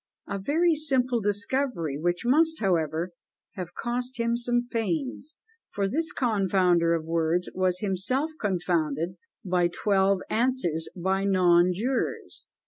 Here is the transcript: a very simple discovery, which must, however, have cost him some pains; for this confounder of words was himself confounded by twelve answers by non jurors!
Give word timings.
a 0.27 0.39
very 0.39 0.73
simple 0.73 1.21
discovery, 1.21 1.95
which 1.95 2.25
must, 2.25 2.59
however, 2.59 3.11
have 3.51 3.75
cost 3.75 4.19
him 4.19 4.35
some 4.35 4.67
pains; 4.67 5.35
for 5.69 5.87
this 5.87 6.11
confounder 6.11 6.95
of 6.97 7.05
words 7.05 7.51
was 7.53 7.81
himself 7.81 8.31
confounded 8.39 9.15
by 9.45 9.67
twelve 9.67 10.21
answers 10.27 10.89
by 10.95 11.23
non 11.23 11.71
jurors! 11.71 12.47